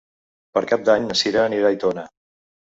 [0.57, 2.09] Per Cap d'Any na Sira anirà a Aitona.